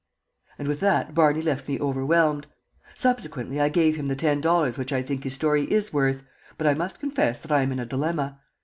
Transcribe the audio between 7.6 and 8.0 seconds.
am in a